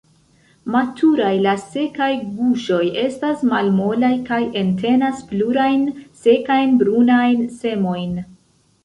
[0.75, 2.07] Maturaj, la sekaj
[2.37, 5.85] guŝoj estas malmolaj kaj entenas plurajn,
[6.23, 8.17] sekajn, brunajn semojn.